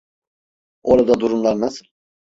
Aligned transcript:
Orada 0.83 1.19
durumlar 1.19 1.59
nasıl? 1.59 1.85